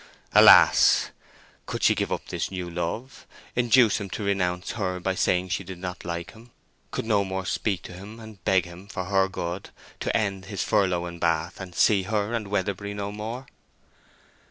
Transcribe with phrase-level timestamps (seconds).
[0.33, 1.11] Alas!
[1.67, 5.77] Could she give up this new love—induce him to renounce her by saying she did
[5.77, 9.69] not like him—could no more speak to him, and beg him, for her good,
[9.99, 13.45] to end his furlough in Bath, and see her and Weatherbury no more?